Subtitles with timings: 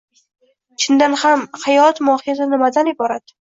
[0.83, 3.27] Chindan ham haѐt mohiyati nimadan iborat?